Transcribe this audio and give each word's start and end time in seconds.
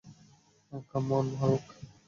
Come 0.89 1.07
on, 1.17 1.27
Hulk! 1.39 1.65